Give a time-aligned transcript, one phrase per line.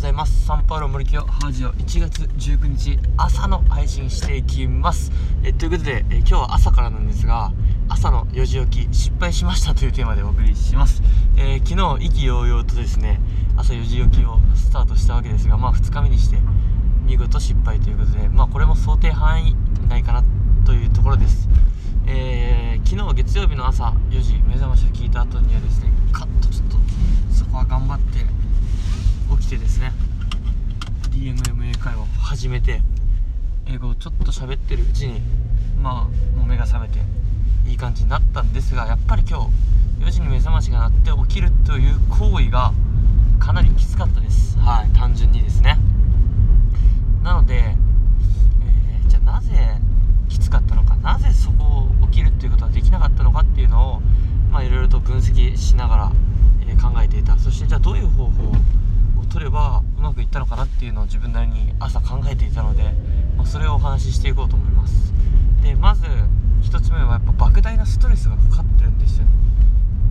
[0.00, 0.46] ございます。
[0.46, 5.12] サンパウロ森清ハージオ1月19日朝の配信していきます。
[5.44, 7.52] えということでえ今日は朝からなんですが
[7.86, 11.02] 朝の4時起き失敗しましたというテーマでお送りします、
[11.36, 13.20] えー、昨日意気揚々とですね
[13.58, 16.38] 朝4時起きをスタートしたわけですがまあ2日目にして
[17.04, 19.54] 見事失敗ということでまあこれも想定範囲
[19.90, 20.24] 内かな
[20.64, 21.46] というところです。
[22.06, 26.78] えー、昨日月曜日の朝4時目覚ましを聞いた後にはですねカッとちょっと
[27.34, 28.40] そこは頑張って
[29.36, 29.92] 起きてですね
[31.10, 32.80] DMMA 会話を始めて。
[33.66, 35.20] 英語をちょっと喋ってるうちに
[35.82, 37.00] まあもう目が覚めて
[37.68, 39.50] いい感じになったんですがやっぱり今
[39.98, 42.72] 日4時に目覚ましが鳴って起きるという行為が
[43.40, 44.56] かなりきつかったです。
[44.58, 45.76] はい単純にですね。
[47.24, 49.50] なので、えー、じゃあなぜ
[50.28, 54.00] きつかったのかなぜそこを起きるっていうことはできなかったのかっていうのを
[54.52, 56.12] まあいろいろと分析しながら、
[56.68, 57.36] えー、考えていた。
[57.38, 58.49] そしてじゃあどういう方法
[60.20, 62.92] くいったのかなっていうのを自分なりに朝考えていたので、
[63.36, 65.12] まあ、それをお話ししていこうと思います。
[65.62, 66.04] でまず
[66.62, 69.26] 1つ目はやっぱ莫大なストレスがかかってるんですよ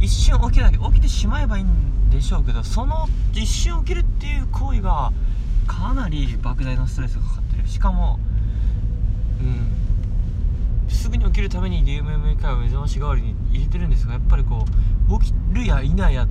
[0.00, 5.12] 一瞬起きなきゃ起きてしまえばいいんでしょうけどその一瞬起きるっていう行為が
[5.66, 7.68] かなり莫大なストレスがかかってる。
[7.68, 8.18] しかも
[9.40, 9.68] うん
[10.88, 14.64] すぐに起きるために DMMA 会を目覚まし代わりに入れてるんですがやっぱりこ
[15.08, 16.28] う起きるや否やっ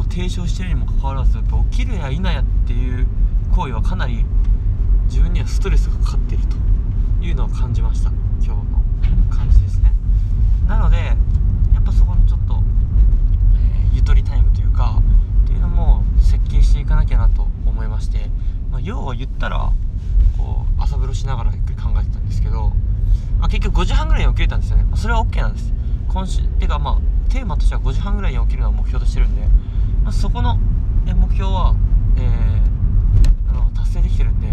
[0.00, 3.06] を提唱してるにもかかわらずやっぱ起きるや否やっていう
[3.54, 4.24] 行為はかなり
[5.06, 6.56] 自分にはストレスがかかっていると
[7.24, 8.10] いうのを感じました。
[8.42, 9.92] 今日の感じですね。
[10.66, 12.62] なのでやっぱそこのちょっと、
[13.56, 15.00] えー、ゆとりタイムというか
[15.44, 18.30] っていうのも設計していかなきゃなと思いまして、
[18.70, 19.72] まあ、要は言ったら
[20.36, 22.72] こう朝風呂しながらゆっくり考えてたんですけど、
[23.38, 25.72] まあ、結局5時半ぐらいに起きれたんですよね、まあ、それは OK なんです。
[26.08, 29.42] 今週てかまあテーマとしては5時半ぐらいに起きるのを目標としてるんで
[30.06, 30.56] まあ、そこの
[31.04, 31.74] 目標は、
[32.16, 34.46] えー、あの達成できてるんで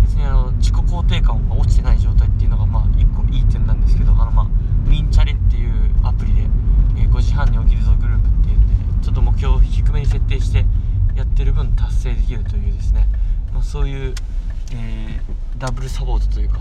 [0.00, 6.40] 別にあの自己肯定感が落ちてない状態っていうのがまあ一個いい点なんですけどあのまあミンチャレっていうアプリで、
[6.96, 10.64] えー、5時半に起きるぞグループっていうんでちょっと目標を低めに設定して
[11.14, 13.06] やってる分達成できるというですね、
[13.52, 14.14] まあ、そういう、
[14.72, 16.58] えー、ダブルサポートというか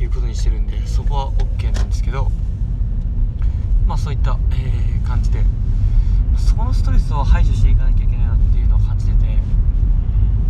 [0.00, 2.30] いうことにしてるんでそこは OK なんですけど
[3.86, 5.44] まあそういった、えー、感じで
[6.38, 9.38] そこのストレスを排除していかなきゃいけないなっていうのを感じてて、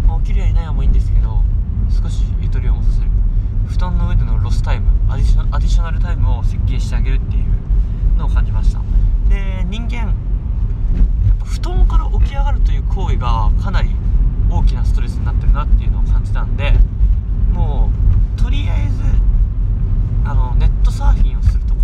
[0.07, 1.43] まあ、起きるやいないやもいいんですけど
[1.91, 3.09] 少しゆとりを持たせる。
[3.69, 5.27] 布団の上でのロスタイムアディ
[5.67, 8.81] ショナルタイムを設計してあげるっていうのを感じました。
[9.29, 13.91] で人間やっぱ布団から起き上がるという行為がかなり
[14.51, 16.73] 大きなストレスになってるなっていうのを感じたんで
[17.53, 17.91] も
[18.37, 19.03] うとりあえず
[20.25, 21.81] あのネットサーフィンをするとか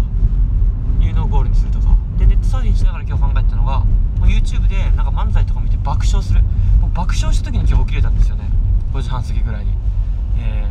[1.01, 3.87] いうのをゴールにするとかでネットサーフィンしながら今日考えたのがも
[4.23, 6.41] う YouTube でなんか漫才とか見て爆笑する。
[6.81, 8.49] 僕爆笑した時に今日起きれたんですよね。
[8.93, 9.73] 5時半過ぎぐらいに。
[10.39, 10.67] え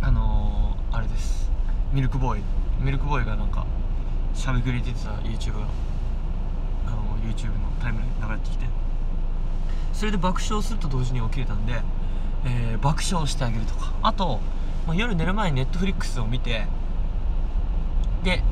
[0.00, 1.50] ー、あのー、あれです。
[1.92, 2.42] ミルクボーイ。
[2.80, 3.66] ミルクボーイがなんか
[4.34, 5.66] しゃべくり出てた YouTube が
[6.86, 8.66] あの YouTube のタイムに流れてきて。
[9.92, 11.80] それで爆笑すると同時に起きれたんで、
[12.44, 13.92] えー、爆笑してあげるとか。
[14.02, 14.40] あと、
[14.86, 16.66] まあ、夜寝る前に Netflix を見て
[18.22, 18.42] で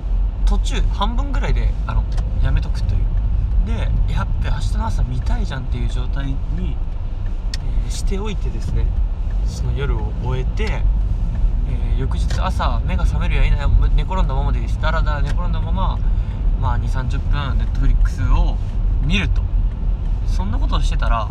[0.46, 2.04] 途中半分ぐらいであの
[2.42, 3.13] やめとくという。
[3.64, 6.36] でやっぱ明日の朝見たいじゃんっていう状態に、
[7.84, 8.86] えー、しておいてですね
[9.46, 15.98] その夜を終えて、えー、翌日朝目が覚めるやいない寝転んだままでだらだら寝転んだまま、
[16.60, 18.56] まあ、2 3 0分ネットフリックスを
[19.02, 19.42] 見ると。
[20.26, 21.28] そんなことをしてたら、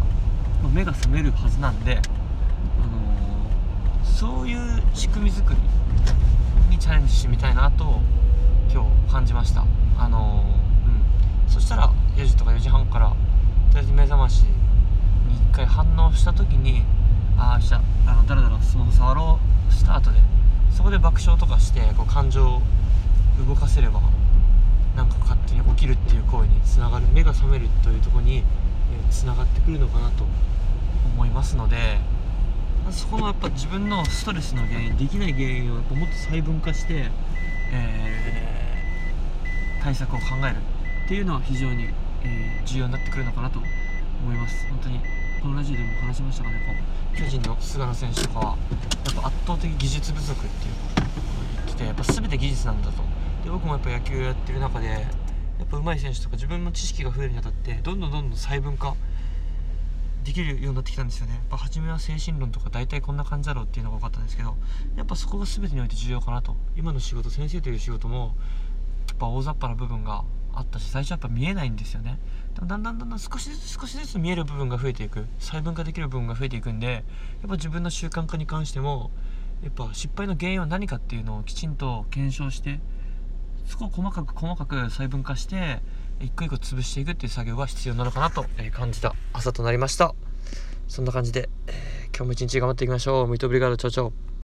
[0.63, 5.59] ま、目が覚めるはずなんで、あのー、そういう仕組み作り
[6.69, 7.99] にチャレンジしてみたいなと
[8.71, 9.65] 今日感じました。
[9.97, 11.51] あのー、うん。
[11.51, 13.15] そしたら4時とか4時半からと
[13.73, 16.83] りあえず目覚ましに1回反応した時に
[17.37, 17.73] ああ明日
[18.07, 20.19] あのだらだらスマホ触ろうスタートで
[20.71, 22.61] そこで爆笑とかしてこう感情を
[23.47, 24.01] 動かせれば
[24.95, 28.43] なんか勝手に起きるっていう行為につながる目が覚めるというとこに
[29.09, 30.25] つながってくるのかなと
[31.15, 31.97] 思いますので
[32.91, 37.09] そこのやっぱ自分のストレスの原因できない原因をやっぱもっと細分化して、
[37.71, 38.33] えー
[39.83, 40.55] 対策を考える
[41.05, 41.89] っていうのは非常に、
[42.23, 44.67] えー、重要になってくるのかなと思います。
[44.69, 44.99] 本当に
[45.41, 46.83] このラジオでも話しましたがね
[47.17, 48.45] 巨人の菅野選手とかは
[49.05, 53.03] やっぱ圧倒的技術不足っていうことを言っててやっぱ全て技術なんだと。
[53.43, 58.95] で僕もやっぱ野球やってる中でやっぱ上手い選手とか自分の知識が増えるにあたってどんどんどんどん細分化
[60.23, 61.33] できるようになってきたんですよね。
[61.33, 64.55] やっぱ初めは精神論とか大体こんな感じだろうっていうのが多かったんですけど
[64.95, 66.55] やっぱそこが全てにおいて重要かなと。
[66.77, 68.33] 今の仕事先生という仕事も
[69.09, 70.23] やっぱ大雑把な部分が
[70.53, 72.19] あったし最初やっぱ見えないんですよね。
[72.53, 75.25] でもだんだんだんだん少しずつ少しずつ見える部分が増えていく。
[75.39, 77.03] 細分化できる部分が増えていくんでやっ
[77.49, 79.11] ぱ自分の習慣化に関しても
[79.63, 82.79] やっぱ失敗の原因は何かっていうのをきちんと検証して
[83.65, 85.81] そこを細かく細かく細分化して
[86.19, 90.13] 一個一個潰していくっていう作業が必要なのかなと感じた朝となりました。
[90.87, 91.49] そんな感じで、
[92.15, 93.27] 今日も一日頑張っていきましょう。
[93.27, 94.13] ミートブリガード町長